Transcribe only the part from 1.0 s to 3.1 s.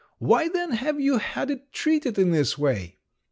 had it treated in this way?"